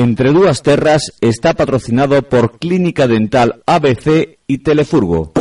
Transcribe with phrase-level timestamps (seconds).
[0.00, 5.32] Entre Dúas Terras está patrocinado por Clínica Dental ABC y Telefurgo.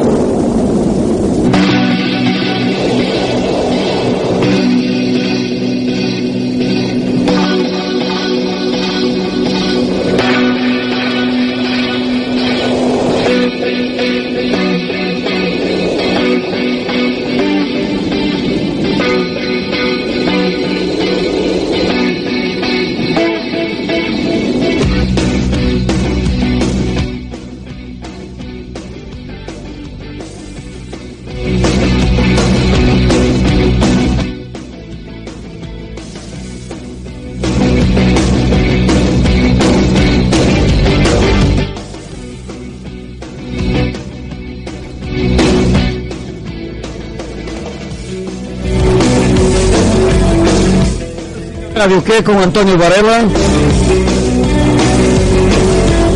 [51.79, 53.21] Radio Que con Antonio Varela.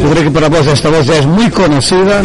[0.03, 2.21] Yo creo que para vos esta voz ya es muy conocida.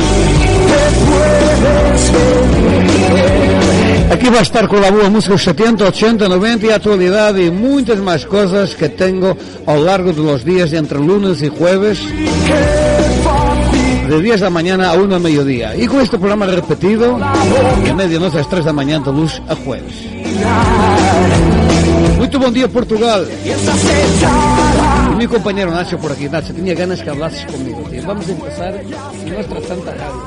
[4.10, 7.98] Aquí va a estar con la boa música 70, 80, 90 y actualidad y muchas
[7.98, 9.36] más cosas que tengo
[9.68, 12.00] a lo largo de los días entre lunes y jueves
[14.08, 15.76] de 10 de la mañana a 1 de mediodía.
[15.76, 17.20] Y con este programa repetido
[17.84, 19.94] de medianoche a las 3 de la mañana de luz a jueves.
[22.28, 23.26] Muito bom dia, Portugal.
[25.10, 26.28] Y mi compañero Nacho por aquí.
[26.28, 28.02] Nacho, tenía ganas que hablases conmigo, tío.
[28.06, 28.74] Vamos a empezar
[29.26, 30.22] nuestra santa radio.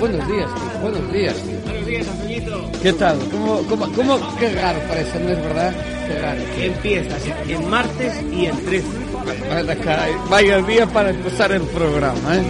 [0.00, 0.80] Buenos días, tío.
[0.80, 1.63] Buenos días, tío.
[1.84, 2.70] Buenos días, Antoñito.
[2.82, 3.18] ¿Qué tal?
[3.30, 4.18] ¿Cómo, cómo, cómo?
[4.38, 5.74] Qué raro parece, ¿no es verdad?
[6.08, 6.40] Qué raro.
[6.58, 8.86] Empiezas en martes y en 13.
[10.30, 12.42] Vaya, día para empezar el programa, ¿eh?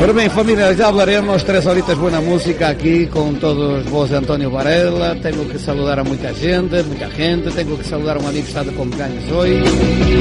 [0.00, 4.50] Pero bien, familia, ya hablaremos tres horitas buena música aquí con todos vos de Antonio
[4.50, 5.16] Varela.
[5.20, 7.50] Tengo que saludar a mucha gente, mucha gente.
[7.50, 9.60] Tengo que saludar a un amigo que está de cumpleaños hoy.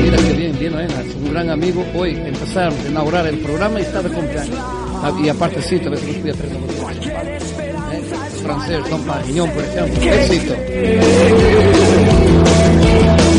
[0.04, 0.88] Mira qué bien, bien, ¿eh?
[1.24, 2.12] Un gran amigo hoy.
[2.26, 4.58] Empezar a inaugurar el programa y está de cumpleaños.
[5.04, 6.81] Ah, Y aparte, sí, tal vez nos voy a ¿eh?
[8.42, 10.12] Francés, Don Pariñón, por ejemplo.
[10.12, 10.54] Éxito.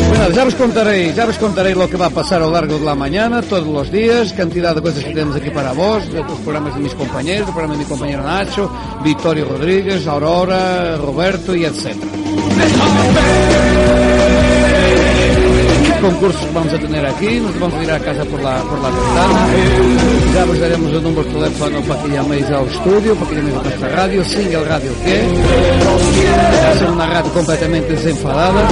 [0.08, 2.78] Bueno, ya os contaré, ya os contaré lo que va a pasar a lo largo
[2.78, 6.22] de la mañana, todos los días, cantidad de cosas que tenemos aquí para vos, de
[6.22, 8.70] los programas de mis compañeros, el programa de mi compañero Nacho,
[9.02, 12.12] Victorio Rodríguez, Aurora, Roberto y etcétera.
[16.02, 18.80] Concursos que vamos a tener aquí, nos vamos a ir a casa por la, por
[18.80, 19.46] la ventana.
[20.34, 23.56] Ya os daremos el número de teléfono para que llaméis al estudio, para que llaméis
[23.56, 25.22] a nuestra radio, single radio que
[26.64, 28.68] va a ser una radio completamente desenfadada,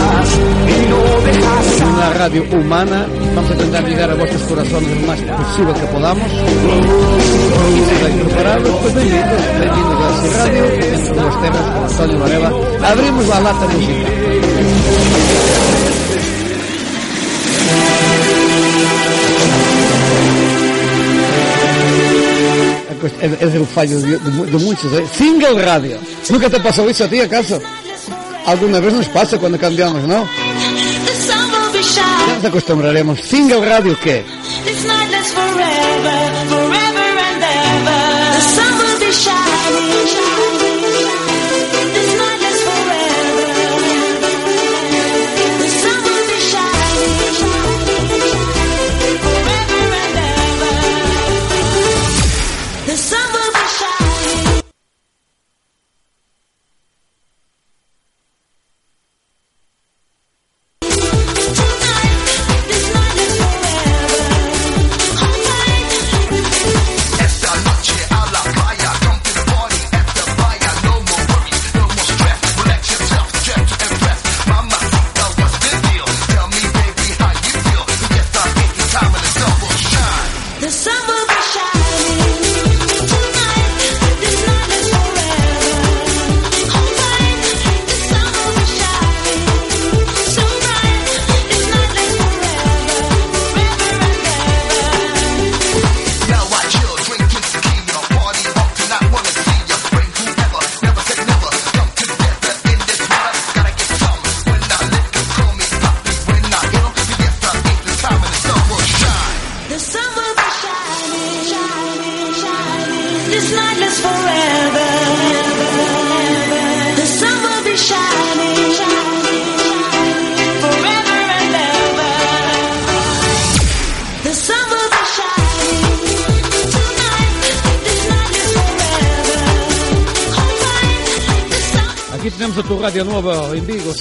[1.95, 3.07] una radio humana.
[3.37, 6.27] Vamos a intentar llegar a vuestros corazones lo más posible que podamos.
[6.27, 6.33] Y
[7.85, 12.19] si estáis preparados, pues bienvenidos, bienvenidos a la radio, dentro de los temas con Antonio
[12.19, 12.51] Varela.
[12.91, 15.80] Abrimos la lata musical.
[23.03, 24.93] Es, es el fallo de, de- de muchos.
[24.93, 25.05] ¿eh?
[25.17, 25.99] Single radio.
[26.29, 27.61] ¿Nunca te pasó eso a ti, acaso?
[28.47, 30.27] Alguna vez nos pasa cuando cambiamos, ¿no?
[32.29, 33.21] Ya nos acostumbraremos.
[33.21, 34.25] Single radio, ¿qué?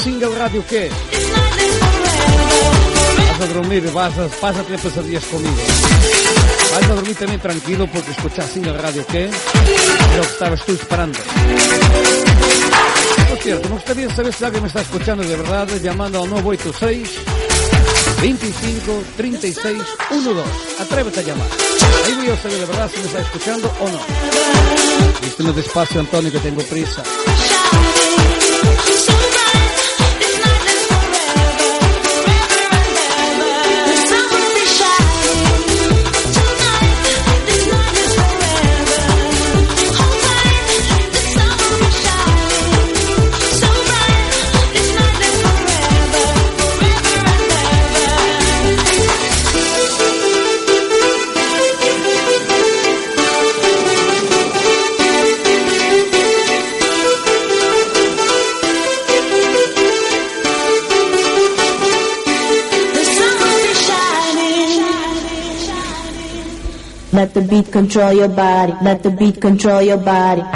[0.03, 0.89] Single Radio forever.
[3.27, 5.57] vas a dormir, vas a, tener pesadillas conmigo.
[6.71, 9.31] Vas a dormir también tranquilo porque escuchas Single Radio es
[10.15, 11.19] lo que estabas tú esperando.
[13.27, 17.09] Por cierto, me gustaría saber si alguien me está escuchando de verdad llamando al 986
[18.21, 19.77] 25 36
[20.09, 20.41] 12.
[20.81, 21.47] Atrévete a llamar.
[22.05, 23.99] Ahí voy a saber de verdad si me está escuchando o no.
[25.21, 27.03] Vísteme despacio, Antonio, que tengo prisa.
[67.19, 68.71] Let the beat control your body.
[68.81, 70.39] Let the beat control your body.
[70.39, 70.51] Let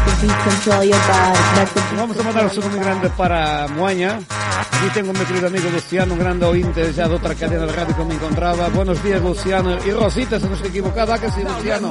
[0.00, 1.38] the beat control your body.
[1.60, 4.16] Let the beat Vamos a mandar un saludo muy grande para Moaña.
[4.16, 7.72] Aquí tengo a mi querido amigo Luciano, un grande ointe ya de otra cadena de
[7.72, 8.70] radio que me encontraba.
[8.70, 9.76] Buenos días, Luciano.
[9.84, 11.90] Y Rosita, se nos equivocado, ¿a que sí, Luciano?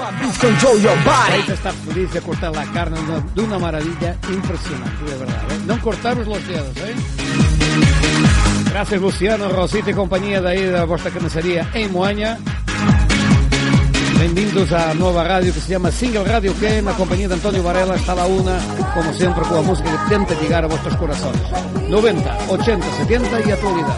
[1.31, 5.17] Ahí te está feliz de cortar la carne de una, de una maravilla impresionante, de
[5.17, 5.43] verdad.
[5.51, 5.59] ¿eh?
[5.67, 6.95] No cortamos los dedos, ¿eh?
[8.75, 12.37] Gracias, Luciano, Rosita y compañía de ahí de vuestra carnicería en Moaña.
[14.19, 17.95] Benvindos a nova radio que se llama Single Radio que na compañía de Antonio Varela
[17.95, 18.59] está a la una,
[18.93, 21.41] como siempre, con la música que tenta llegar a vuestros corazones.
[21.87, 23.95] 90, 80, 70 y actualidad.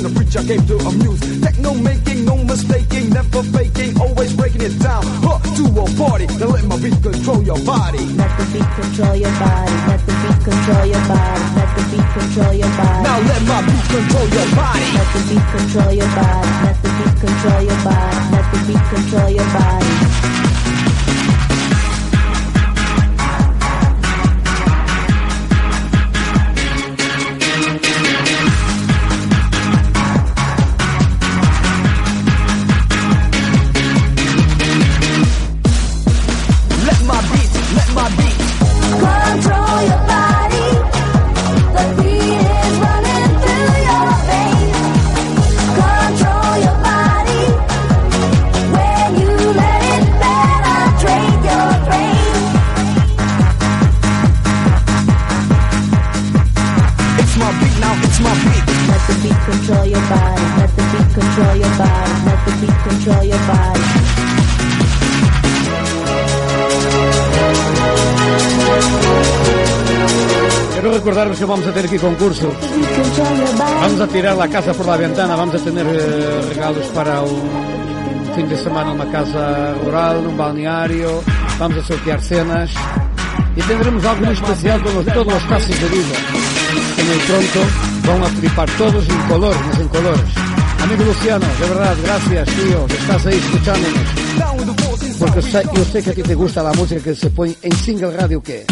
[0.00, 1.20] Again, the preacher came to amuse.
[1.40, 5.02] Techno making, no mistaking, never faking, always breaking it down.
[5.20, 8.00] Huh, to a oh party, now let my beat control your body.
[8.16, 9.72] Let the beat control your body.
[9.88, 11.42] Let the beat control your body.
[11.56, 13.02] Let the beat control your body.
[13.04, 14.86] Now let my beat control your body.
[14.96, 16.48] Let the beat control your body.
[16.64, 18.16] Let the beat control your body.
[18.32, 19.90] Let the beat control your body.
[63.04, 64.90] Control your body.
[70.72, 72.50] Quiero recordaros que vamos a tener aquí concurso.
[73.80, 78.32] Vamos a tirar la casa por la ventana, vamos a tener eh, regalos para un
[78.34, 81.22] fin de semana en una casa rural, en un balneario,
[81.58, 82.70] vamos a sortear cenas
[83.56, 86.16] y tendremos algo muy especial con los- todos los casos de vida.
[86.96, 87.60] Que muy pronto
[88.06, 90.49] van a flipar todos en color, más en colores.
[90.82, 94.00] Amigo Luciano, de verdad, gracias, tío, que estás ahí escuchándonos.
[95.18, 98.10] Porque yo sé que a ti te gusta la música que se pone en single
[98.16, 98.64] radio que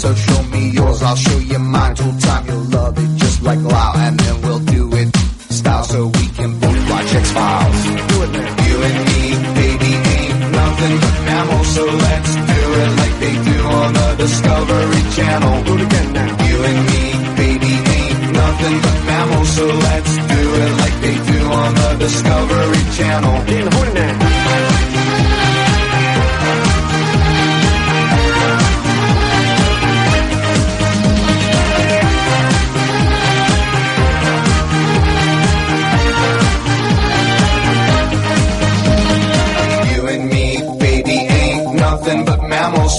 [0.00, 1.94] So show me yours, I'll show you mine.
[1.94, 5.14] Till time you'll love it just like Lao, and then we'll do it
[5.52, 7.82] style so we can both watch X Files.
[7.84, 8.50] Do it now.
[8.64, 9.22] You and me,
[9.60, 15.02] baby, ain't nothing but mammals, so let's do it like they do on the Discovery
[15.16, 15.64] Channel.
[15.64, 16.30] Do it again now.
[16.48, 17.02] You and me,
[17.36, 22.84] baby, ain't nothing but mammals, so let's do it like they do on the Discovery
[22.96, 23.89] Channel.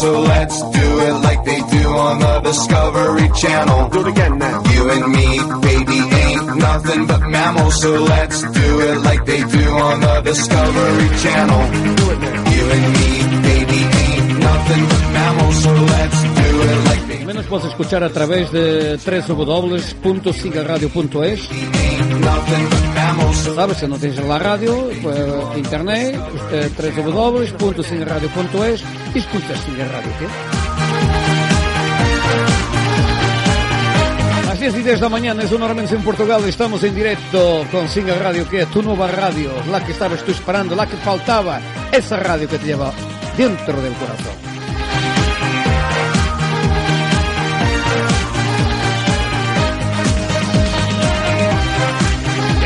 [0.02, 3.90] So let's do it like they do on the Discovery Channel.
[3.90, 4.64] Do it again now.
[4.74, 5.28] You and me,
[5.62, 11.10] baby, ain't nothing but mammals, so let's do it like they do on the Discovery
[11.24, 11.62] Channel.
[12.00, 12.52] Do it now.
[12.56, 13.10] You and me,
[13.50, 18.04] baby, ain't nothing but mammals, so let's do it like they También nos puedes escuchar
[18.04, 21.50] a través de www.sigaradio.es.
[23.56, 25.20] Sabes, si no tienes la radio, pues,
[25.58, 26.20] internet,
[26.52, 26.70] eh,
[27.06, 30.28] www.sigaradio.es y escuchas Siga Radio, ¿qué?
[34.48, 36.44] Las 10 y 10 de la mañana es una hora en Portugal.
[36.46, 40.32] Estamos en directo con Singa Radio, que es tu nueva radio, la que estabas tú
[40.32, 41.60] esperando, la que faltaba,
[41.92, 42.92] esa radio que te lleva
[43.38, 44.41] dentro del corazón.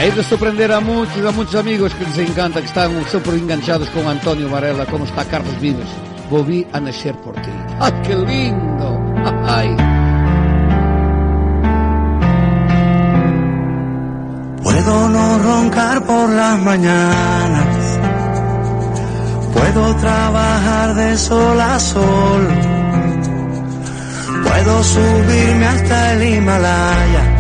[0.06, 3.90] Hay de sorprender a muchos, a muchos amigos que les encanta, que están súper enganchados
[3.90, 5.88] con Antonio Varela, como está Carlos Vives.
[6.30, 7.50] Volví a nacer por ti.
[7.80, 9.00] ¡Ay, qué lindo!
[9.48, 9.76] ¡Ay!
[14.62, 18.00] Puedo no roncar por las mañanas.
[19.56, 22.48] Puedo trabajar de sol a sol.
[24.44, 27.35] Puedo subirme hasta el Himalaya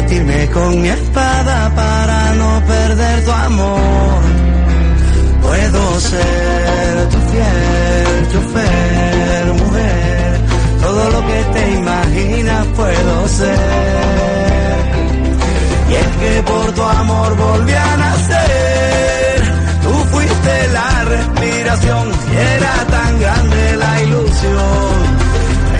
[0.00, 4.22] o batirme con mi espada para no perder tu amor.
[5.42, 10.40] Puedo ser tu fiel chofer, mujer.
[10.80, 14.78] Todo lo que te imaginas puedo ser.
[15.90, 19.42] Y es que por tu amor volví a nacer.
[19.82, 25.20] Tú fuiste la respiración y era tan grande la ilusión.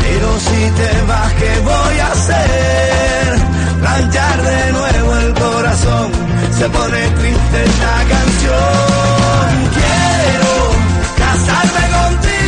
[0.02, 3.19] Pero si te vas, ¿qué voy a hacer?
[4.08, 6.10] De nuevo el corazón.
[6.58, 9.70] Se pone triste esta canción.
[9.74, 10.52] Quiero
[11.18, 12.39] casarme contigo.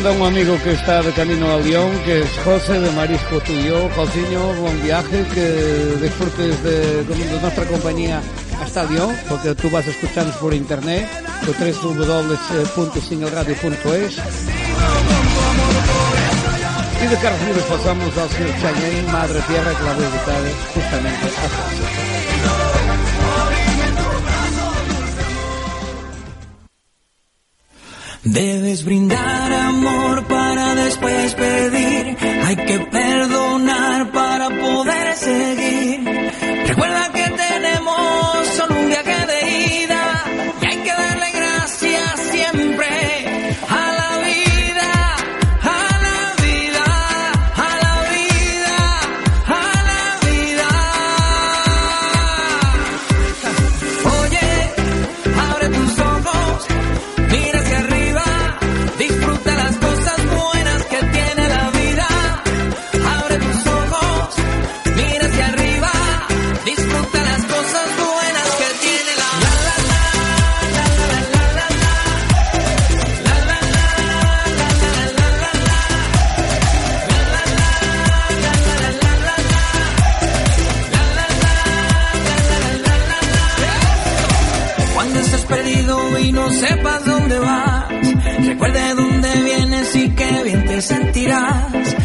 [0.00, 3.38] escuchando a un amigo que está de camino a León, que es José de Marisco
[3.40, 3.90] Tuyo.
[3.90, 8.22] Joséño, buen viaje, que disfrutes de, de nuestra compañía
[8.62, 11.06] hasta León, porque tú vas a escucharnos por internet,
[11.44, 14.16] por www.singleradio.es.
[17.02, 20.40] Y de Carlos Vives pasamos a Sir Chayen, Madre Tierra, que la voy a dedicar
[20.74, 22.19] justamente a José.
[28.32, 32.16] Debes brindar amor para después pedir.
[32.44, 32.78] Hay que
[86.50, 87.84] no sepas dónde vas.
[88.46, 91.96] Recuerde dónde vienes y qué bien te sentirás.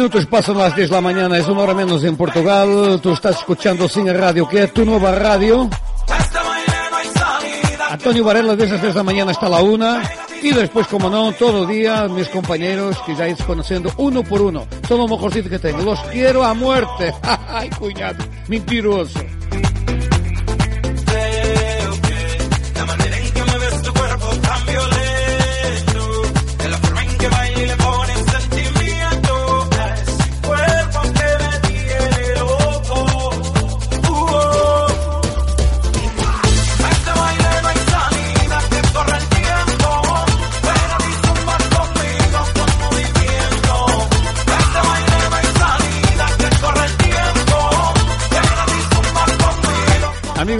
[0.00, 3.00] Minutos pasan las 10 de la mañana, es una hora menos en Portugal.
[3.02, 5.68] Tú estás escuchando Cine Radio, que es tu nueva radio.
[7.90, 10.02] Antonio Varela desde las 10 de la mañana hasta la una.
[10.42, 14.66] Y después, como no, todo día, mis compañeros que ya vais conociendo uno por uno.
[14.88, 15.82] Son lo mejorcito que tengo.
[15.82, 17.12] Los quiero a muerte.
[17.48, 19.20] Ay, cuñado, mentiroso.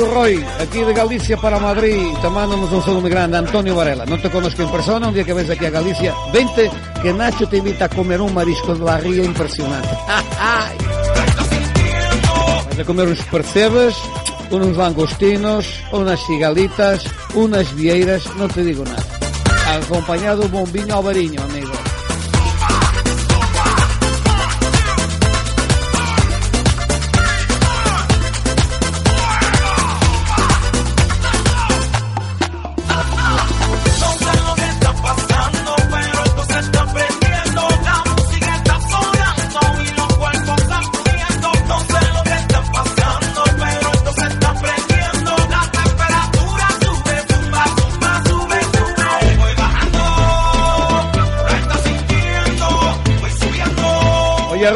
[0.07, 4.07] Roy, aquí de Galicia para Madrid, te mandamos un saludo muy grande, Antonio Varela.
[4.07, 6.71] No te conozco en persona, un día que ves aquí a Galicia, vente,
[7.03, 9.89] que Nacho te invita a comer un marisco de la ría impresionante.
[12.69, 13.97] Vas a comer unos percebes,
[14.51, 19.05] unos langostinos, unas cigalitas, unas vieiras, no te digo nada.
[19.85, 21.70] Acompañado un bombiño albariño, amigo.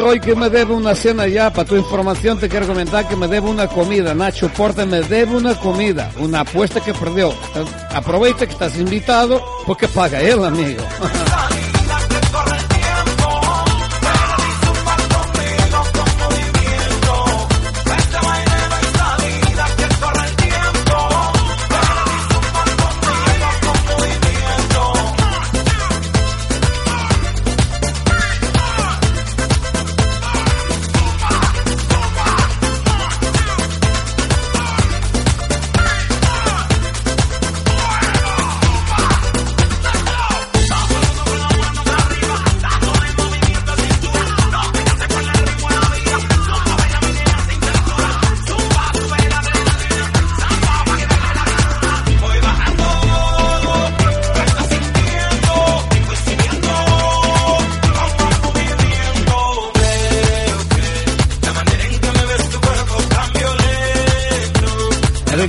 [0.05, 1.51] Roy, que me debe una cena ya.
[1.51, 4.13] Para tu información te quiero comentar que me debe una comida.
[4.13, 6.11] Nacho Porta me debe una comida.
[6.19, 7.33] Una apuesta que perdió.
[7.89, 10.83] Aprovecha que estás invitado porque paga él, amigo.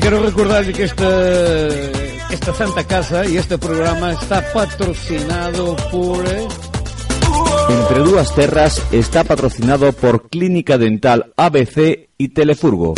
[0.09, 1.69] quiero recordarle que esta,
[2.33, 6.25] esta Santa Casa y este programa está patrocinado por...
[6.29, 6.47] eh,
[7.71, 12.95] Entre Dúas Terras está patrocinado por Clínica Dental ABC y Telefurgo.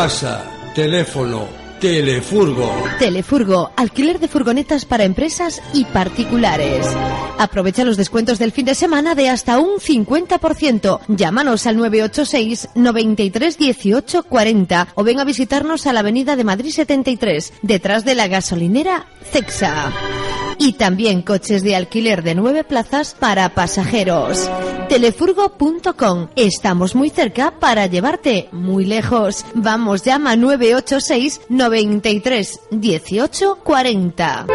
[0.00, 0.42] Casa,
[0.74, 1.46] teléfono
[1.78, 2.72] Telefurgo.
[2.98, 6.86] Telefurgo, alquiler de furgonetas para empresas y particulares.
[7.40, 11.00] Aprovecha los descuentos del fin de semana de hasta un 50%.
[11.08, 16.70] Llámanos al 986 93 18 40 o ven a visitarnos a la Avenida de Madrid
[16.70, 19.90] 73, detrás de la gasolinera Cexa.
[20.58, 24.50] Y también coches de alquiler de nueve plazas para pasajeros.
[24.90, 26.28] Telefurgo.com.
[26.36, 29.46] Estamos muy cerca para llevarte muy lejos.
[29.54, 34.46] Vamos, llama 986 93 18 40.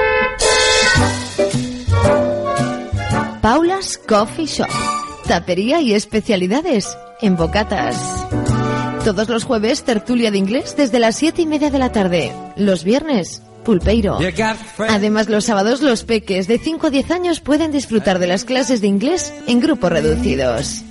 [3.46, 4.68] Paula's Coffee Shop.
[5.28, 7.96] Tapería y especialidades en bocatas.
[9.04, 12.34] Todos los jueves, tertulia de inglés desde las siete y media de la tarde.
[12.56, 14.18] Los viernes, pulpeiro.
[14.90, 18.82] Además, los sábados, los peques de 5 a 10 años pueden disfrutar de las clases
[18.82, 20.82] de inglés en grupos reducidos.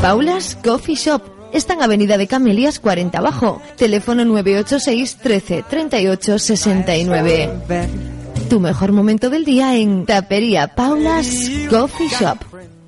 [0.00, 1.22] Paula's Coffee Shop.
[1.52, 3.60] Está en Avenida de Camelias 40 Abajo.
[3.76, 8.23] Teléfono 986 13 38 69.
[8.48, 12.38] Tu mejor momento del día en Tapería Paula's Coffee Shop.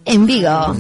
[0.04, 0.76] En Vigo.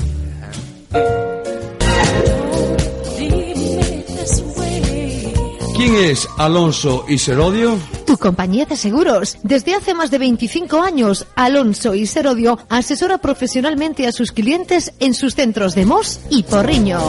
[5.76, 7.76] ¿Quién es Alonso y Serodio?
[8.06, 9.36] Tu compañía de seguros.
[9.42, 15.12] Desde hace más de 25 años, Alonso y Serodio asesora profesionalmente a sus clientes en
[15.12, 17.00] sus centros de Mos y Porriño.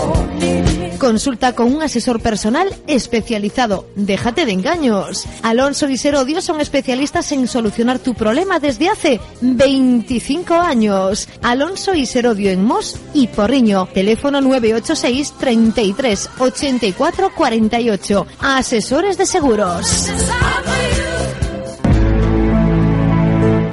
[0.97, 3.87] Consulta con un asesor personal especializado.
[3.95, 5.25] Déjate de engaños.
[5.43, 11.29] Alonso y Serodio son especialistas en solucionar tu problema desde hace 25 años.
[11.43, 13.87] Alonso y Serodio en Mos y Porriño.
[13.93, 18.27] Teléfono 986 33 84 48.
[18.39, 20.09] Asesores de seguros.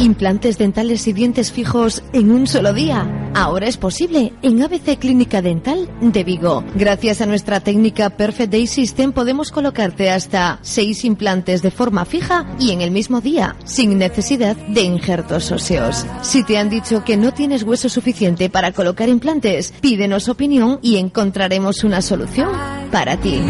[0.05, 3.31] Implantes dentales y dientes fijos en un solo día.
[3.35, 6.63] Ahora es posible en ABC Clínica Dental de Vigo.
[6.77, 12.47] Gracias a nuestra técnica Perfect Day System podemos colocarte hasta seis implantes de forma fija
[12.61, 16.07] y en el mismo día, sin necesidad de injertos óseos.
[16.23, 20.97] Si te han dicho que no tienes hueso suficiente para colocar implantes, pídenos opinión y
[20.99, 22.51] encontraremos una solución
[22.93, 23.41] para ti.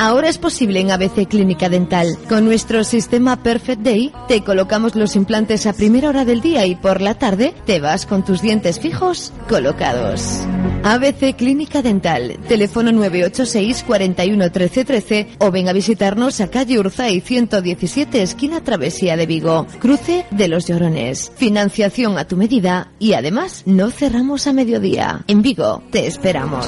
[0.00, 2.16] Ahora es posible en ABC Clínica Dental.
[2.26, 6.74] Con nuestro sistema Perfect Day te colocamos los implantes a primera hora del día y
[6.74, 10.40] por la tarde te vas con tus dientes fijos colocados.
[10.84, 17.20] ABC Clínica Dental, teléfono 986 41 13 13 o ven a visitarnos a calle Urzay
[17.20, 21.30] 117 esquina Travesía de Vigo, cruce de los Llorones.
[21.36, 25.24] Financiación a tu medida y además no cerramos a mediodía.
[25.26, 26.66] En Vigo te esperamos.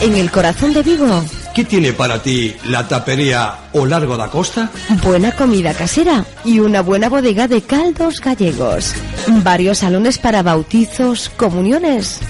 [0.00, 4.70] En el corazón de Vigo, ¿Qué tiene para ti la tapería o largo da costa?
[5.02, 8.94] buena comida casera y una buena bodega de caldos gallegos.
[9.42, 12.20] Varios salones para bautizos, comuniones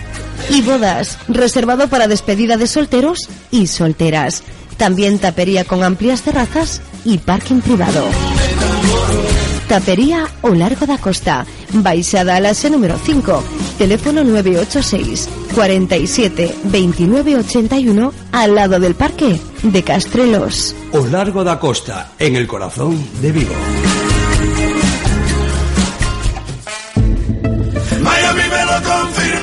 [0.48, 4.42] y bodas, reservado para despedida de solteros y solteras.
[4.78, 8.06] También tapería con amplias terrazas y parking privado.
[9.68, 13.44] Tapería o Largo da Costa, Baixada a Lase número 5,
[13.78, 20.74] teléfono 986 47 29 81 al lado del parque de Castrelos.
[20.92, 23.54] O largo da costa, en el corazón de Vigo.
[28.02, 29.37] Miami me lo.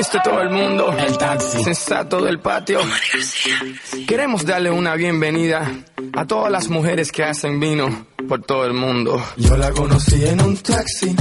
[0.00, 0.94] viste todo el mundo.
[0.96, 1.62] El taxi.
[1.62, 2.80] Sensato del patio.
[4.08, 5.70] Queremos darle una bienvenida
[6.14, 9.22] a todas las mujeres que hacen vino por todo el mundo.
[9.36, 11.14] Yo la conocí en un taxi,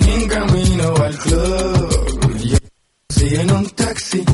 [0.00, 2.40] en camino al club.
[2.44, 2.70] Yo la
[3.08, 4.24] conocí en un taxi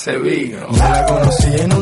[0.00, 0.66] hace vino.
[0.68, 1.79] Me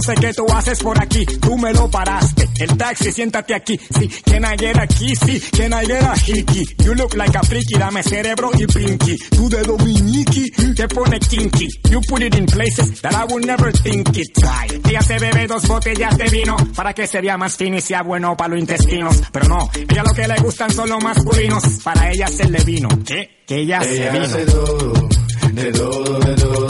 [0.00, 2.48] no sé qué tú haces por aquí, tú me lo paraste.
[2.58, 6.64] El taxi, siéntate aquí, sí, can I get a kissy, can I get a hickey?
[6.82, 9.18] You look like a freaky, dame cerebro y pinky.
[9.30, 11.68] Tú de dominiki, te pone kinky.
[11.90, 14.34] You put it in places that I would never think it.
[14.34, 14.80] Try.
[14.88, 18.02] Ella se bebe dos botellas de vino, para que se vea más fino y sea
[18.02, 19.20] bueno para los intestinos.
[19.30, 22.88] Pero no, ella lo que le gustan son los masculinos, para ella se le vino.
[23.04, 23.42] ¿Qué?
[23.46, 24.24] Que ella, ella se vino.
[24.24, 25.08] Hace todo,
[25.52, 26.69] de todo, de todo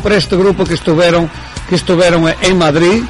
[0.00, 1.30] para este grupo que estiveram,
[1.68, 3.04] que estiveram em Madrid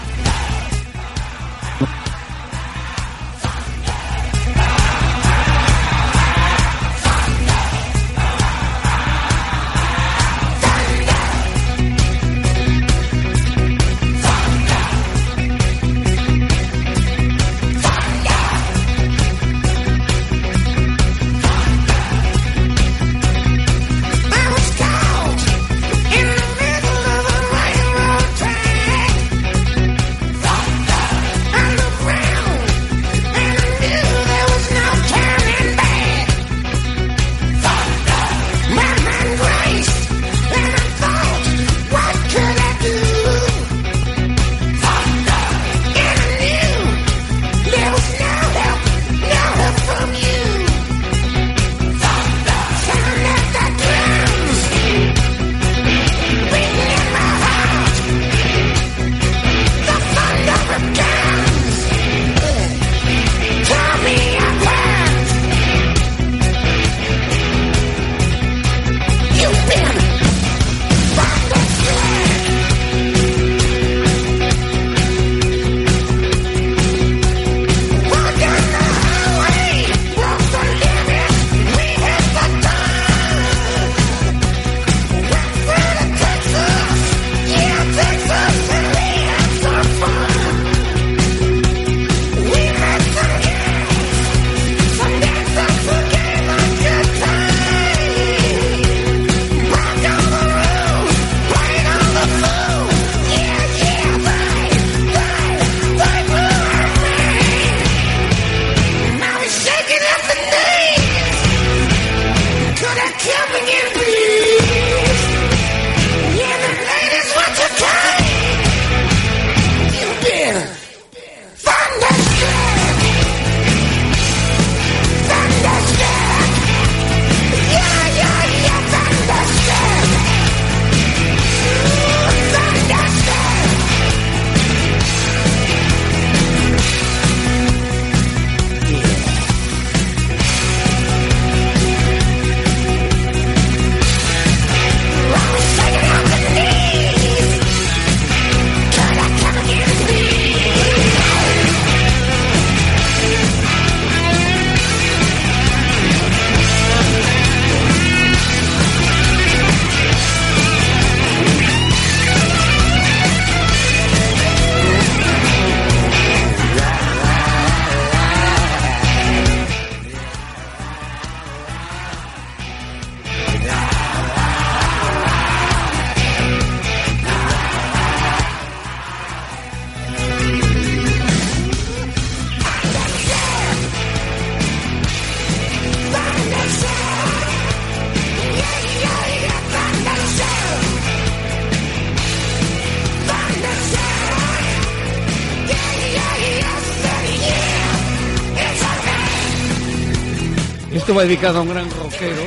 [201.17, 202.43] va dedicado a un gran rockero.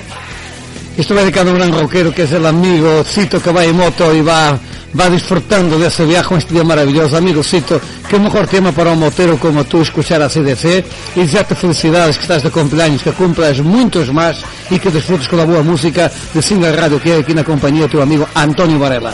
[0.98, 3.76] Isto va dedicado a un gran rockero que é el amigo Cito que vai en
[3.76, 4.60] moto e va
[4.94, 7.18] va disfrutando de ese viaje, este día maravilloso.
[7.18, 10.84] Amigo Cito, que mejor tema para un motero como tú escuchar a CDC
[11.16, 15.40] y desearte felicidades que estás de cumpleaños, que cumplas muchos más y que disfrutes con
[15.40, 18.78] la boa música de Singa Radio que hay aquí na compañía de tu amigo Antonio
[18.78, 19.14] Varela.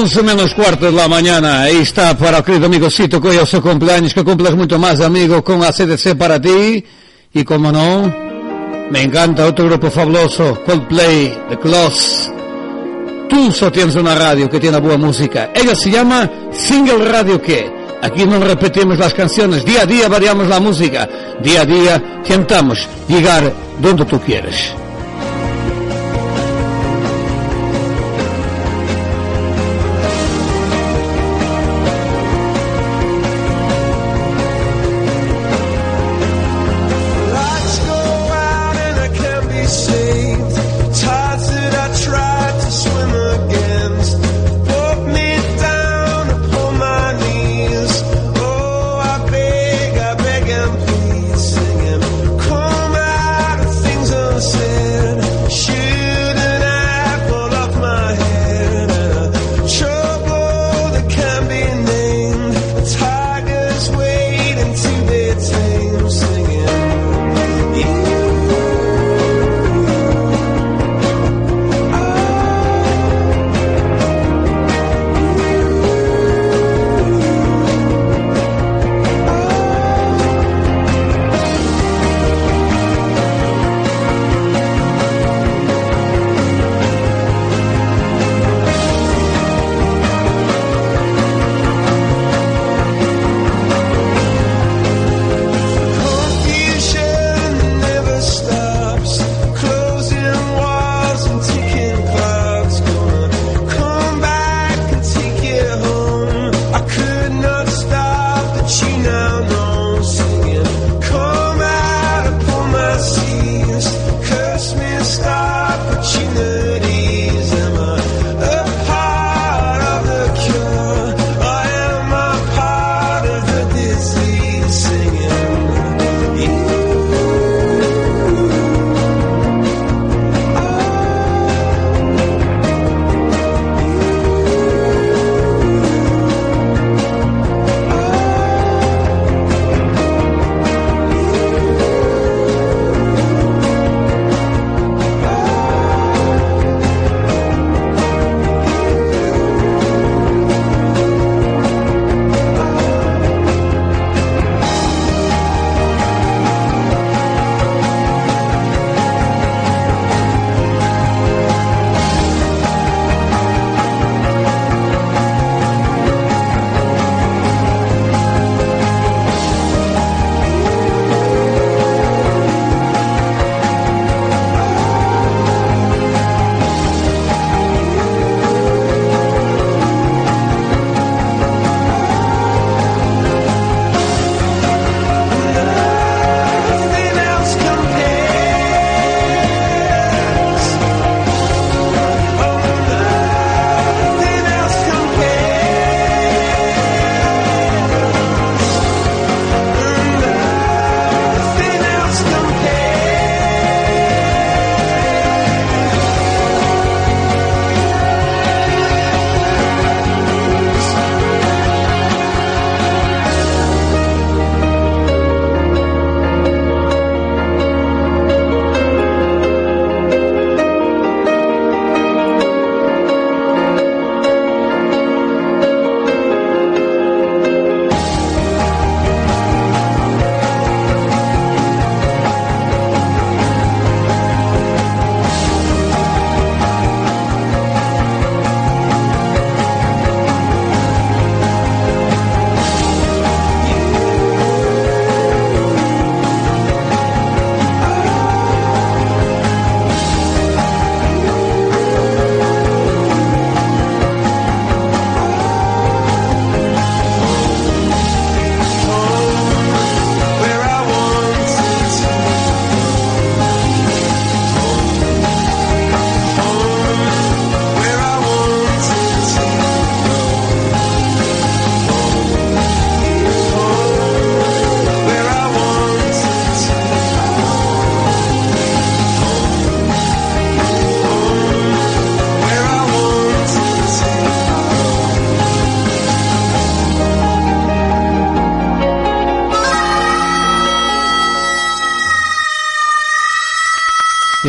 [0.00, 1.62] 11 menos cuarto de la mañana.
[1.62, 5.64] Ahí está para el querido amigo Cito, su cumpleaños, que cumplas mucho más, amigo, con
[5.64, 6.84] ACDC para ti.
[7.34, 8.02] Y como no,
[8.90, 12.30] me encanta otro grupo fabuloso, Coldplay, The Close.
[13.28, 15.50] Tú solo tienes una radio que tiene buena música.
[15.52, 17.68] Ella se llama Single Radio que.
[18.00, 21.08] Aquí no repetimos las canciones, día a día variamos la música,
[21.42, 24.72] día a día intentamos llegar donde tú quieres.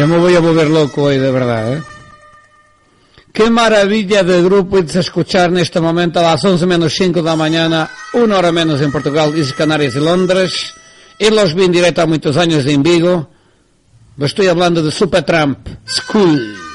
[0.09, 1.83] Me voy a volver loco hoy, de verdad, ¿eh?
[3.31, 7.25] Qué maravilla de grupo es escuchar en este momento a las 11 menos 5 de
[7.25, 10.73] la mañana, una hora menos en Portugal, Islas Canarias y Londres.
[11.19, 13.29] Y los vi en directo a muchos años en Vigo.
[14.19, 16.68] Estoy hablando de Supertramp School.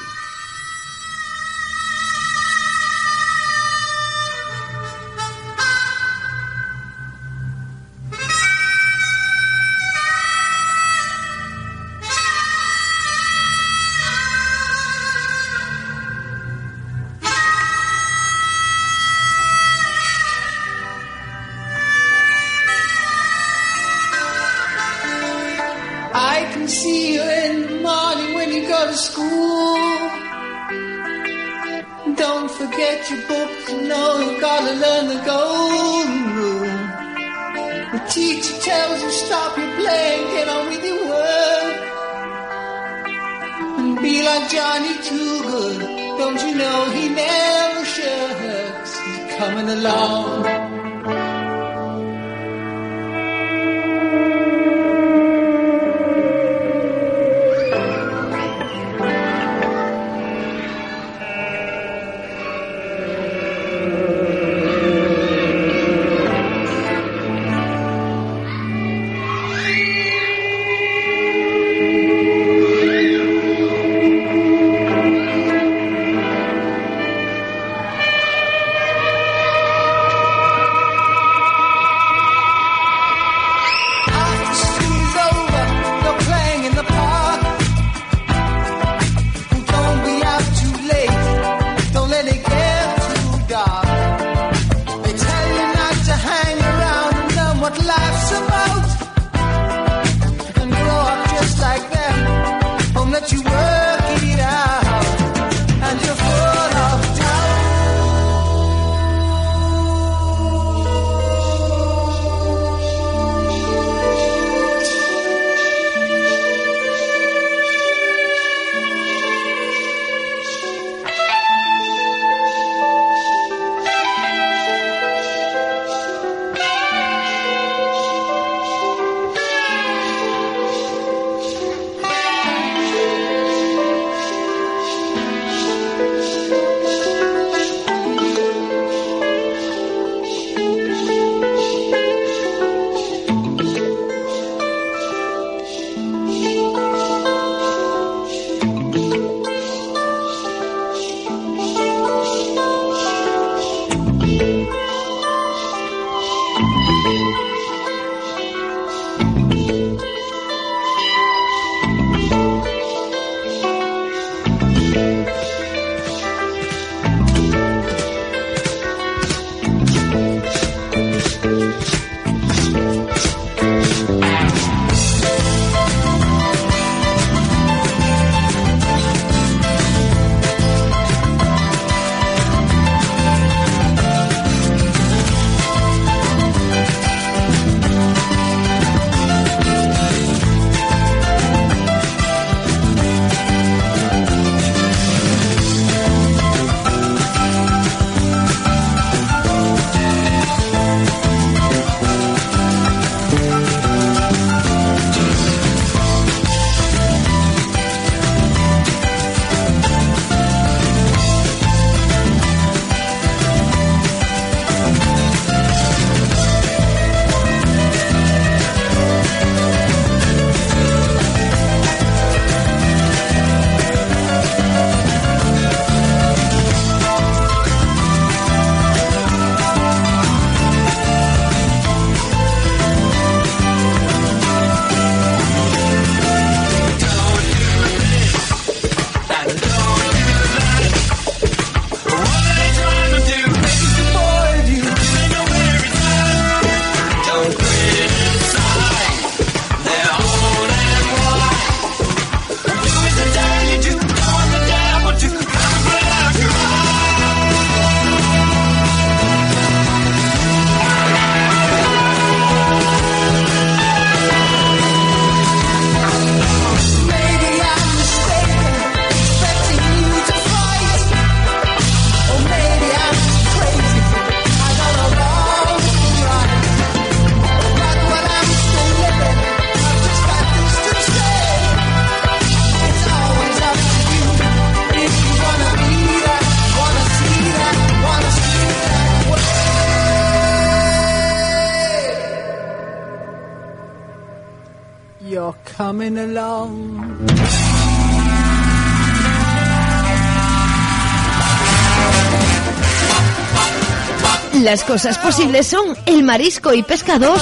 [304.75, 307.41] Las cosas posibles son el marisco y pescados,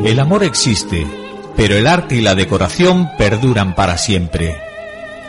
[0.08, 1.06] El amor existe,
[1.58, 4.56] pero el arte y la decoración perduran para siempre.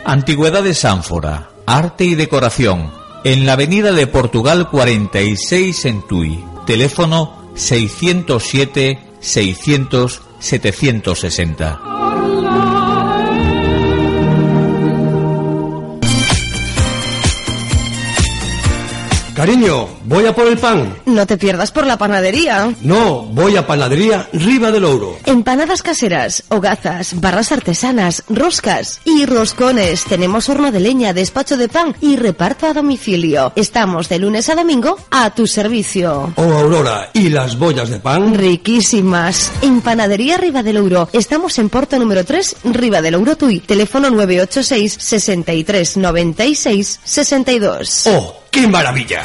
[0.05, 2.89] Antigüedades Ánfora, arte y decoración,
[3.25, 6.45] en la avenida de Portugal 46 en Tui.
[6.65, 11.81] Teléfono 607 600 760.
[19.35, 20.95] Cariño, voy a por el pan.
[21.05, 22.73] No te pierdas por la panadería.
[22.81, 25.17] No, voy a Panadería Riva del Ouro.
[25.25, 30.03] Empanadas caseras, hogazas, barras artesanas, roscas y roscones.
[30.05, 33.53] Tenemos horno de leña, despacho de pan y reparto a domicilio.
[33.55, 36.33] Estamos de lunes a domingo a tu servicio.
[36.35, 38.33] Oh, Aurora, ¿y las bollas de pan?
[38.33, 39.51] Riquísimas.
[39.61, 41.07] En Panadería Riva del Ouro.
[41.13, 43.59] Estamos en Porto número 3, Riva del Ouro Tui.
[43.59, 48.07] Teléfono 986 63 96 62.
[48.07, 49.21] ¡Oh, qué maravilla!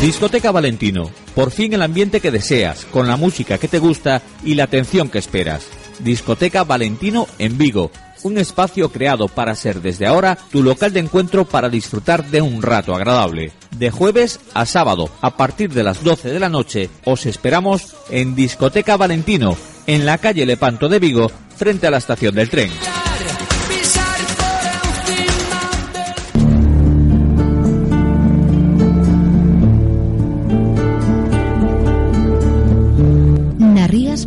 [0.00, 1.10] Discoteca Valentino.
[1.34, 5.10] Por fin el ambiente que deseas, con la música que te gusta y la atención
[5.10, 5.66] que esperas.
[5.98, 7.90] Discoteca Valentino en Vigo.
[8.22, 12.62] Un espacio creado para ser desde ahora tu local de encuentro para disfrutar de un
[12.62, 13.52] rato agradable.
[13.76, 18.34] De jueves a sábado, a partir de las 12 de la noche, os esperamos en
[18.34, 19.54] Discoteca Valentino,
[19.86, 22.70] en la calle Lepanto de Vigo, frente a la estación del tren.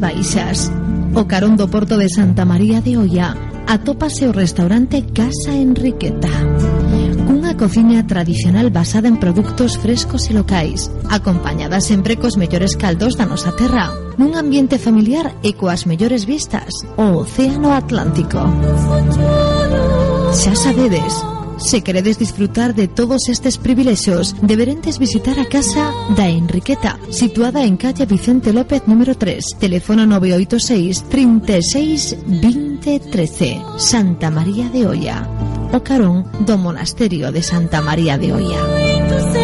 [0.03, 0.67] Baixas.
[1.15, 3.31] O carón do porto de Santa María de Oia
[3.71, 6.35] atópase o restaurante Casa Enriqueta
[7.23, 13.23] cunha cociña tradicional basada en produtos frescos e locais, acompañada sempre cos mellores caldos da
[13.23, 18.43] nosa terra, nun ambiente familiar e coas mellores vistas, o Océano Atlántico.
[20.35, 21.13] Xa sabedes,
[21.63, 27.77] Se queredes disfrutar de todos estes privilexios, deberentes visitar a casa da Enriqueta, situada en
[27.77, 35.27] calle Vicente López número 3, teléfono 986 36 20 13, Santa María de Oia,
[35.71, 39.42] o carón do Monasterio de Santa María de Oia.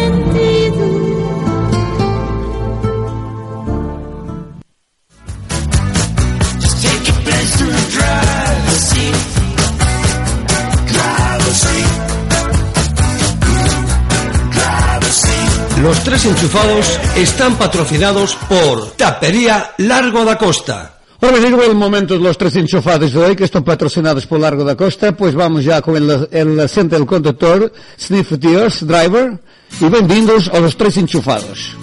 [16.10, 20.98] Tres enchufados están patrocinados por Tapería Largo da Costa.
[21.20, 24.64] Ahora llegó el momento de los tres enchufados de hoy que están patrocinados por Largo
[24.64, 25.12] da Costa.
[25.12, 29.38] Pues vamos ya con el, el asiento del conductor, Sniff Tears, Driver.
[29.80, 31.76] Y bienvenidos a los tres enchufados.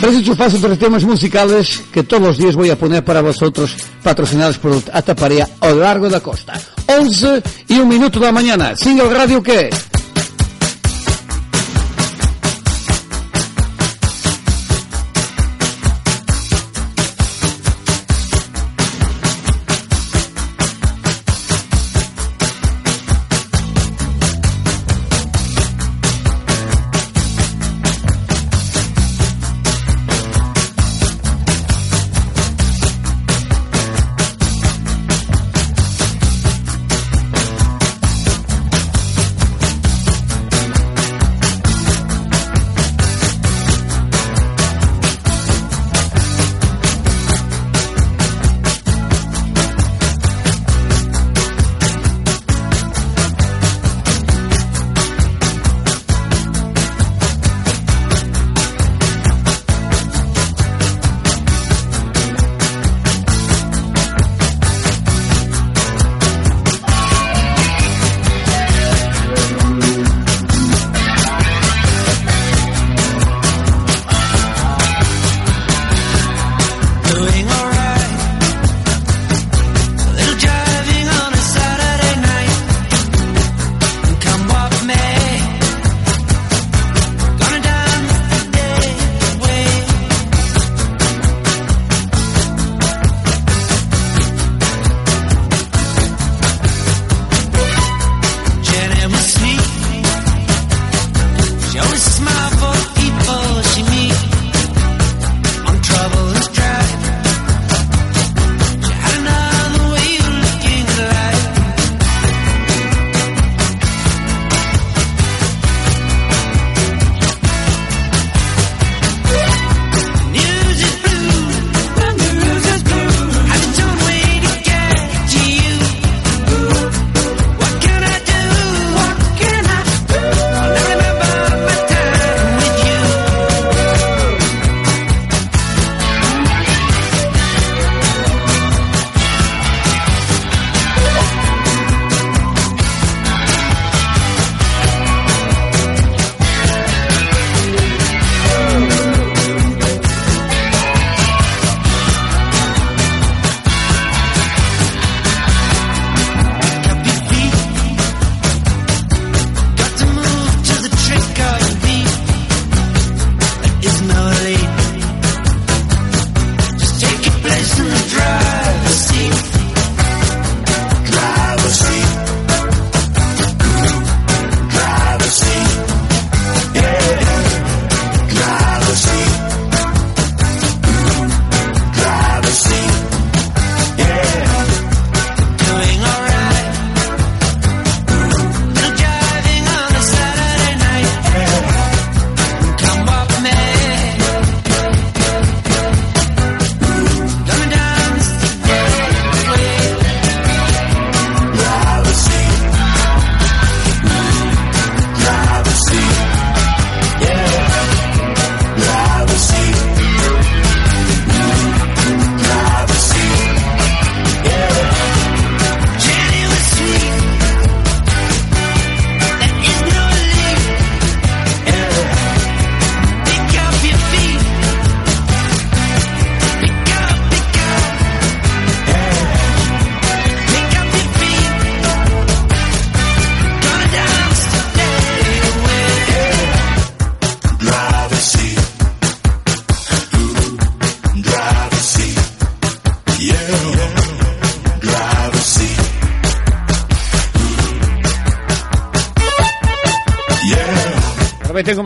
[0.00, 4.58] Tres enchufados entre temas musicales que todos los días voy a poner para vosotros, patrocinados
[4.58, 6.60] por Ataparía a largo da costa.
[6.86, 8.74] 11 y un minuto de la mañana.
[8.74, 9.70] Single Radio que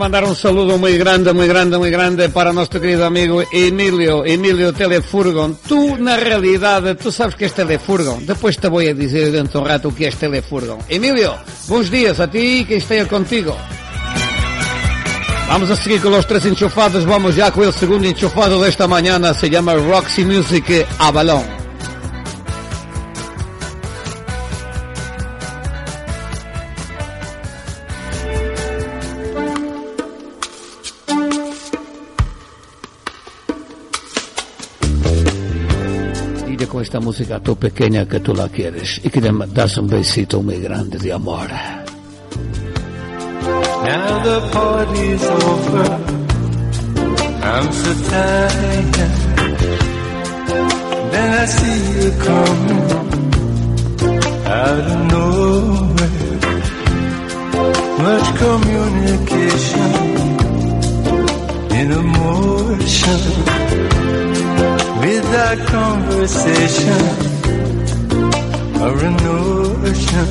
[0.09, 4.25] mandar um saludo muito grande, muito grande, muito grande para o nosso querido amigo Emílio,
[4.25, 5.53] Emílio Telefurgon.
[5.67, 8.25] Tu, na realidade, tu sabes que és Telefurgon.
[8.25, 10.79] Depois te vou a dizer dentro de um rato o que és Telefurgon.
[10.89, 11.35] Emílio,
[11.67, 13.55] bons dias a ti e quem esteja contigo.
[15.47, 17.05] Vamos a seguir con los tres enchufados.
[17.05, 19.35] Vamos ya con el segundo enchufado de esta mañana.
[19.35, 21.45] Se llama Roxy Music Avalon.
[21.45, 21.58] Dile
[37.09, 40.59] música a tu pequeña que tú la quieres y que le das un besito muy
[40.59, 41.47] grande de amor.
[43.83, 45.87] Now the party's over.
[47.49, 48.95] I'm so tired.
[51.11, 52.87] Then I see you coming
[54.59, 56.37] out of nowhere.
[58.05, 59.91] Much communication
[61.79, 63.21] in emotion.
[65.39, 67.01] Without conversation
[68.81, 70.27] or a notion.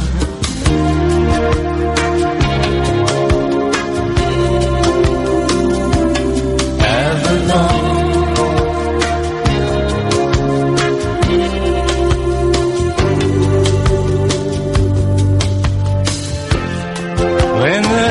[17.63, 18.09] When the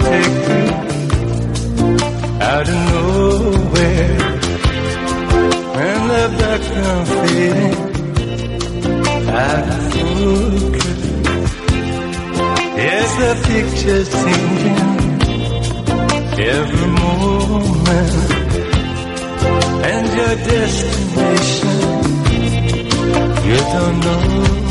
[0.00, 0.64] take you
[2.40, 4.25] out of nowhere,
[6.58, 7.74] background fading
[9.28, 10.96] out of focus,
[12.76, 14.80] yes, the picture's changing
[16.48, 18.12] every moment,
[19.84, 21.76] and your destination
[23.46, 24.65] you don't know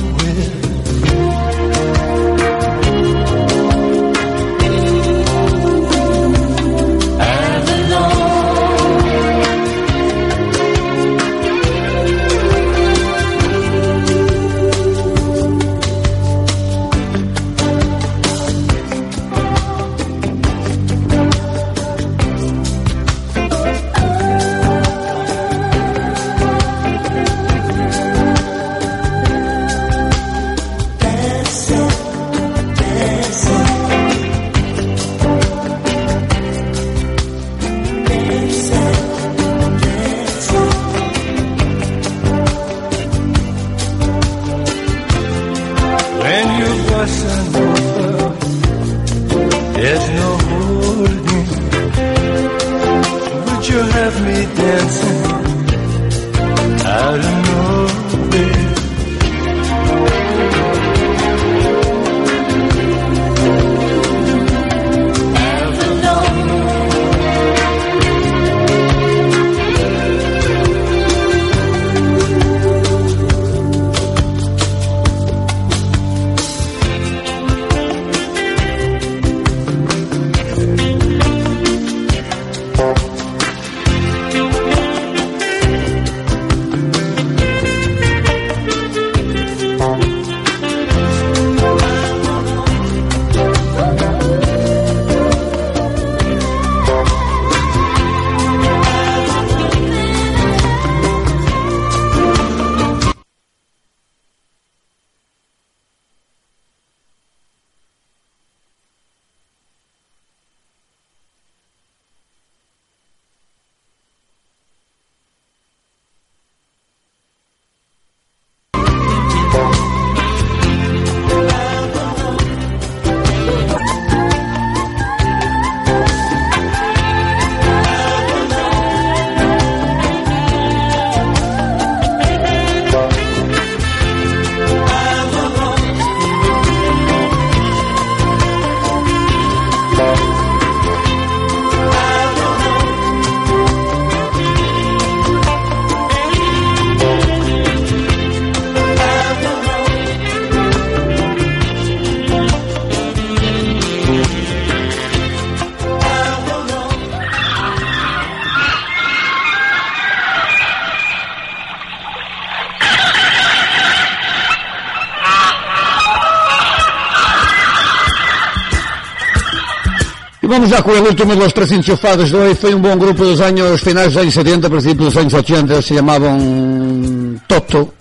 [170.75, 172.55] Já com o último dos três enchufados de hoje.
[172.55, 175.81] Foi um bom grupo dos anos finais dos anos 70, princípios dos anos 80.
[175.81, 177.93] Se chamavam Toto.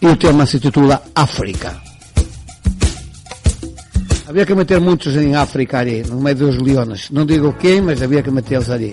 [0.00, 1.76] E o tema se titula África.
[4.28, 7.08] Havia que meter muitos em África ali, no meio dos leões.
[7.12, 8.92] Não digo quem, mas havia que metê-los ali.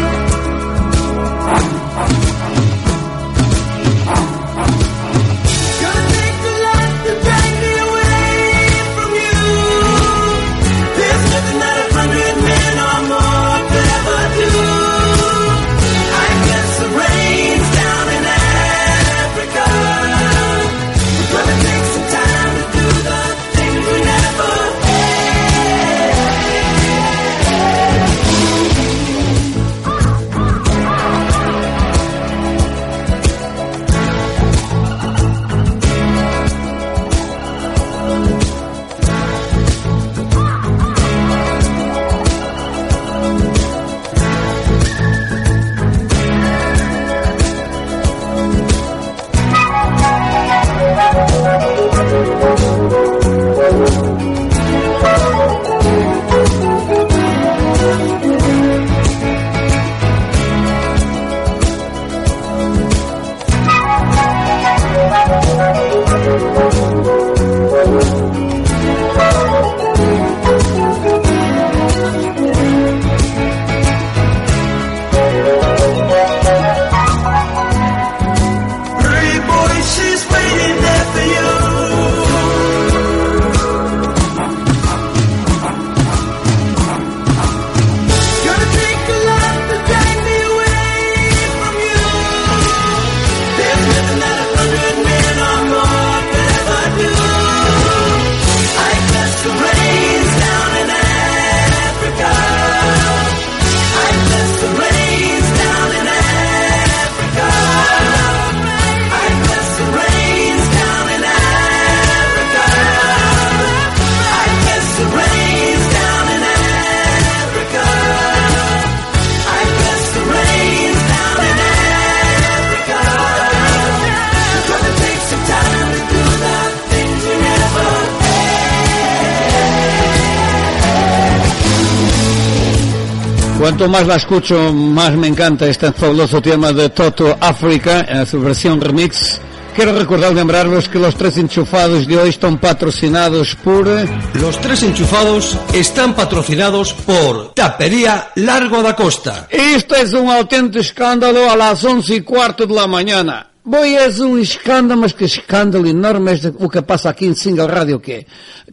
[133.61, 138.41] Cuanto más la escucho, más me encanta este fabuloso tema de Toto África, en su
[138.41, 139.39] versión remix.
[139.75, 143.87] Quiero recordar, lembraros que los tres enchufados de hoy están patrocinados por...
[144.33, 149.47] Los tres enchufados están patrocinados por Tapería Largo da Costa.
[149.51, 153.50] Isto es un auténtico escándalo a las once y cuarto de la mañana.
[153.63, 157.67] Voy, es un escándalo, mas que escándalo enorme es o que pasa aquí en Single
[157.67, 158.25] Radio que.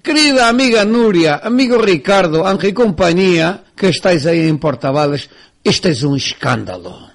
[0.02, 5.28] Querida amiga Nuria, amigo Ricardo, Ángel y compañía, que estáis ahí en Portavales,
[5.62, 7.07] este es un escándalo.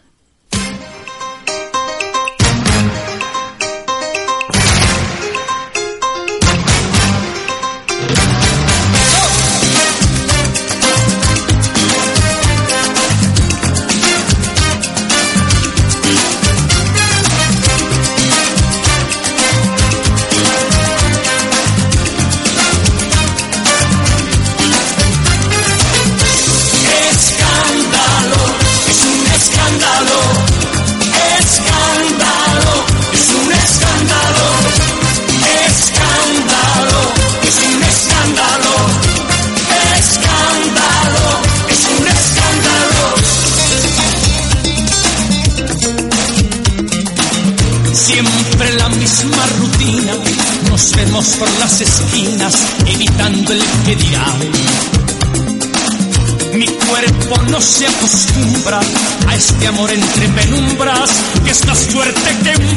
[59.67, 61.09] Amor entre penumbras
[61.43, 62.72] que es más fuerte que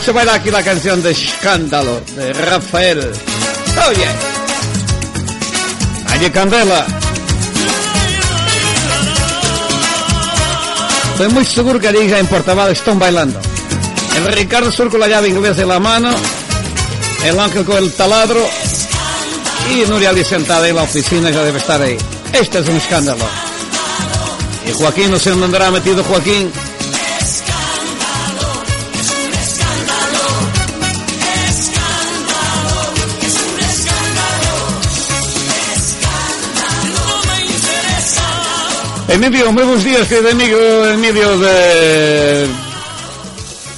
[0.00, 3.12] compañero Nacho baila aquí la canción de Escándalo de Rafael.
[3.88, 4.06] Oye,
[6.06, 6.86] Calle Candela.
[11.12, 13.40] Estoy muy seguro que allí en Portaval están bailando.
[14.16, 16.10] El Ricardo Sur con la llave inglesa en la mano,
[17.24, 18.40] el Ángel con el taladro
[19.70, 21.96] y Nuria Ali sentada en la oficina ya debe estar ahí.
[22.32, 23.24] Este es un escándalo.
[24.66, 26.50] Y Joaquín, no sé dónde andará metido Joaquín.
[39.10, 42.46] Emilio, muy buenos días, querido amigo Emilio de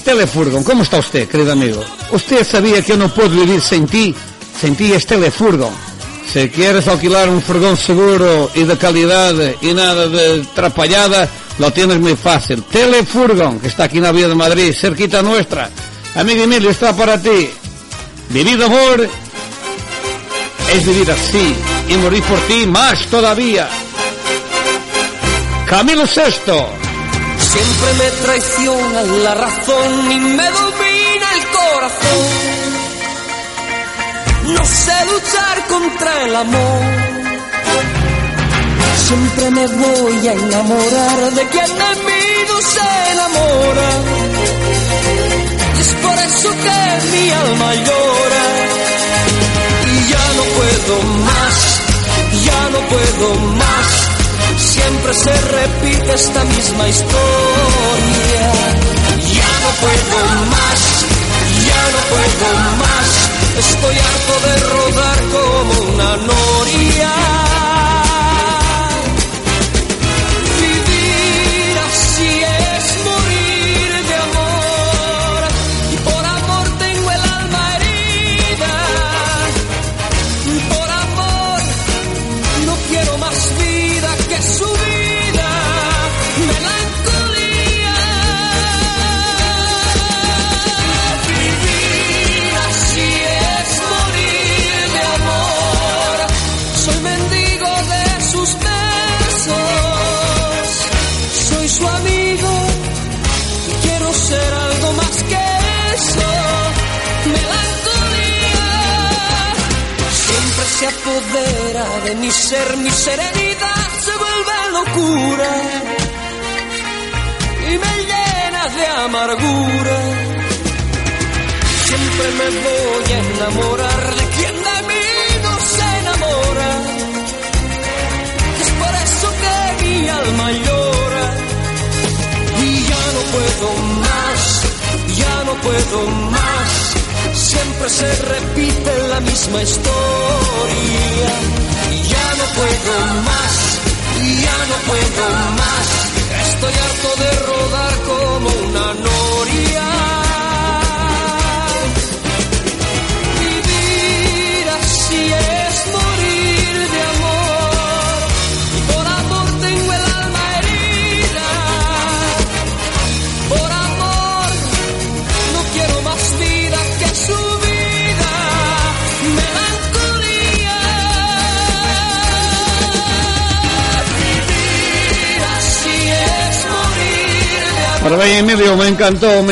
[0.05, 0.63] Telefurgon.
[0.63, 1.83] ¿Cómo está usted, querido amigo?
[2.11, 4.15] Usted sabía que no puedo vivir sin ti.
[4.61, 5.73] Sin ti es Telefurgon.
[6.31, 11.27] Si quieres alquilar un furgón seguro y de calidad y nada de trapallada,
[11.59, 12.63] lo tienes muy fácil.
[12.65, 15.71] Telefurgon, que está aquí en la Vía de Madrid, cerquita nuestra.
[16.15, 17.49] Amigo Emilio, está para ti.
[18.29, 19.09] Vivir amor
[20.75, 21.55] es vivir así
[21.89, 23.67] y morir por ti más todavía.
[25.73, 26.69] Camilo Sexto.
[27.39, 32.27] Siempre me traiciona la razón y me domina el corazón.
[34.49, 36.83] No sé luchar contra el amor.
[39.07, 43.91] Siempre me voy a enamorar de quien de mí no se enamora.
[45.79, 48.45] Y es por eso que mi alma llora.
[49.91, 51.81] Y ya no puedo más,
[52.45, 54.12] ya no puedo más.
[54.57, 58.53] Siempre se repite esta misma historia.
[59.33, 60.17] Ya no puedo
[60.51, 60.62] más,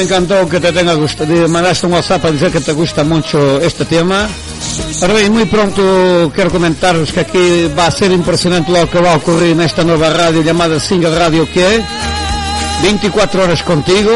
[0.00, 1.46] me encantó que te tenga gustado.
[1.46, 4.26] Mandaste un WhatsApp a decir que te gusta mucho este tema.
[5.14, 9.16] Bien, muy pronto quiero comentaros que aquí va a ser impresionante lo que va a
[9.16, 11.82] ocurrir en esta nueva radio llamada Single Radio que
[12.82, 14.10] 24 horas contigo.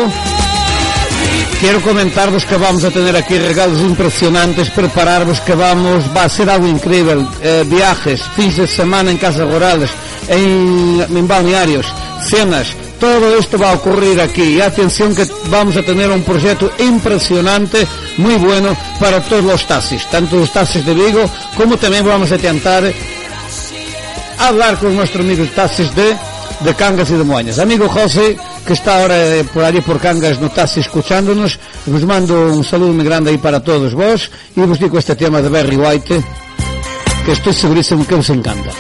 [1.61, 6.48] Quiero comentaros que vamos a tener aquí regalos impresionantes, prepararos que vamos, va a ser
[6.48, 9.90] algo increíble, eh, viajes, fins de semana en casas rurales,
[10.28, 11.86] en, en balnearios,
[12.27, 14.57] cenas, todo esto va a ocurrir aquí.
[14.57, 20.07] Y atención que vamos a tener un proyecto impresionante, muy bueno para todos los taxis,
[20.11, 21.25] tanto los taxis de Vigo
[21.57, 22.85] como también vamos a intentar
[24.39, 26.16] hablar con nuestros amigos taxis de,
[26.61, 27.59] de Cangas y de Moañas.
[27.59, 32.53] Amigo José, que está ahora eh, por allí por Cangas no taxi escuchándonos, os mando
[32.53, 35.77] un saludo muy grande ahí para todos vos y os digo este tema de Barry
[35.77, 36.25] White,
[37.25, 38.73] que estoy segurísimo que os encanta.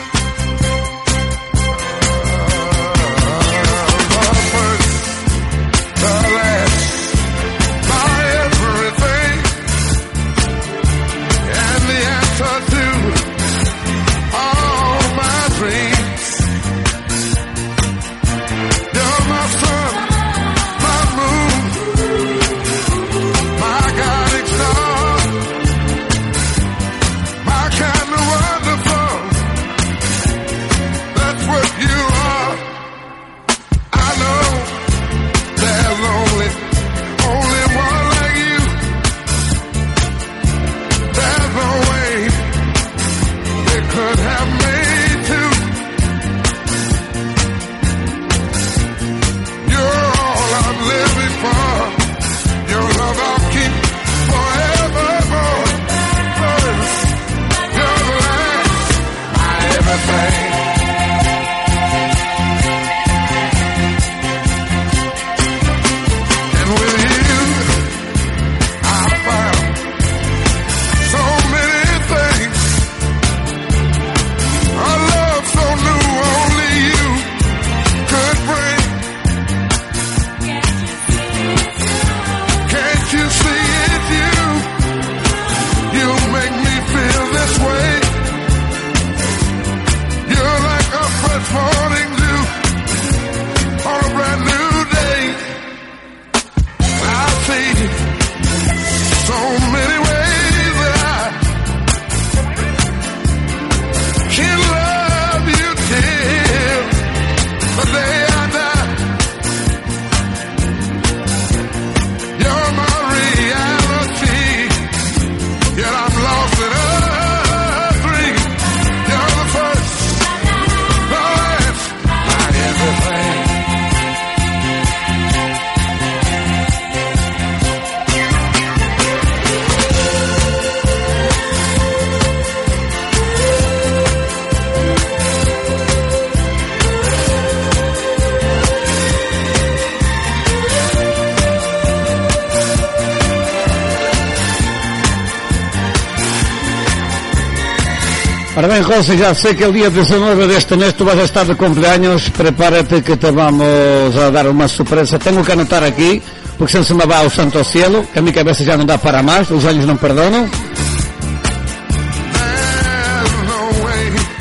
[148.96, 151.56] José, ya sé que el día 19 de este mes tú vas a estar de
[151.56, 152.30] cumpleaños.
[152.30, 155.18] Prepárate que te vamos a dar una sorpresa.
[155.18, 156.22] Tengo que anotar aquí,
[156.56, 158.96] porque senón se me va ao santo cielo, que a mi cabeza ya no da
[158.96, 160.48] para más, los años no perdonan.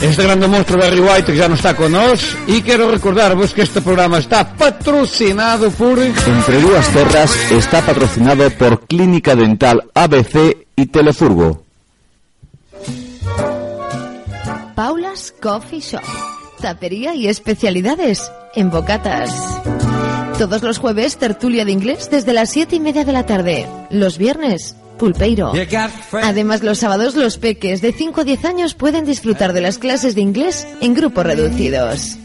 [0.02, 3.64] Este grande monstruo Barry White que ya no está con nos y quiero recordaros que
[3.64, 10.86] este programa está patrocinado por Entre Dúas Terras está patrocinado por Clínica Dental ABC y
[10.88, 11.63] Telefurgo.
[14.76, 16.02] Paula's Coffee Shop.
[16.60, 19.32] Tapería y especialidades en bocatas.
[20.40, 23.68] Todos los jueves, tertulia de inglés desde las siete y media de la tarde.
[23.92, 25.52] Los viernes, pulpeiro.
[26.24, 30.16] Además, los sábados, los peques de 5 a 10 años pueden disfrutar de las clases
[30.16, 32.18] de inglés en grupos reducidos.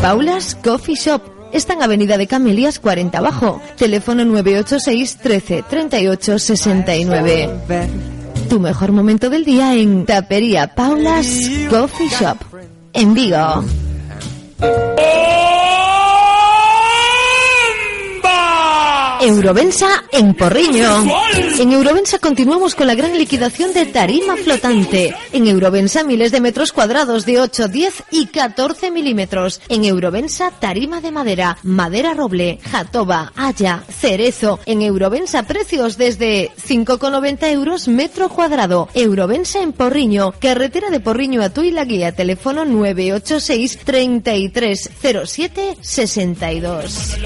[0.00, 1.22] Paula's Coffee Shop.
[1.52, 3.60] Está en Avenida de Camelias 40 Abajo.
[3.76, 8.17] Teléfono 986 13 38 69.
[8.48, 12.38] Tu mejor momento del día en Tapería Paula's Coffee Shop.
[12.94, 13.64] En Vigo.
[19.20, 21.04] Eurovensa en Porriño.
[21.58, 25.14] En Eurovensa continuamos con la gran liquidación de tarima flotante.
[25.32, 29.60] En Eurovensa miles de metros cuadrados de 8, 10 y 14 milímetros.
[29.68, 34.60] En Eurovensa tarima de madera, madera roble, jatoba, haya, cerezo.
[34.66, 38.88] En Eurovensa precios desde 5,90 euros metro cuadrado.
[38.94, 47.18] Eurovensa en Porriño, carretera de Porriño a Tui la guía, teléfono 986 3307 62.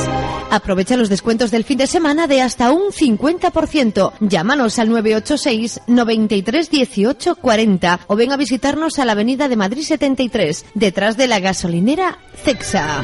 [0.51, 4.13] Aprovecha los descuentos del fin de semana de hasta un 50%.
[4.19, 9.81] Llámanos al 986 93 18 40 o ven a visitarnos a la Avenida de Madrid
[9.81, 13.03] 73, detrás de la gasolinera Cexa.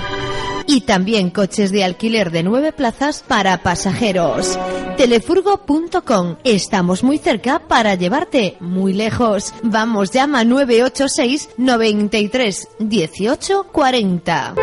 [0.68, 4.58] Y también coches de alquiler de nueve plazas para pasajeros.
[4.98, 6.38] Telefurgo.com.
[6.44, 9.54] Estamos muy cerca para llevarte muy lejos.
[9.64, 14.56] Vamos, llama 986 93 18 40.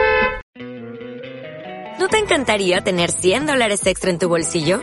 [1.98, 4.82] ¿No te encantaría tener 100 dólares extra en tu bolsillo?